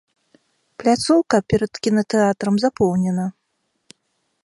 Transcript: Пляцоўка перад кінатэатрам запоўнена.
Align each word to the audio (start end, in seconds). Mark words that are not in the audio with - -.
Пляцоўка 0.83 1.37
перад 1.53 1.73
кінатэатрам 1.87 2.55
запоўнена. 2.65 3.25